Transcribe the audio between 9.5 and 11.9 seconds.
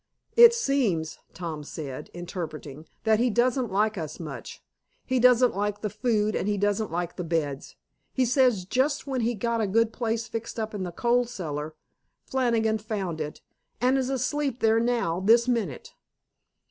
a good place fixed up in the coal cellar,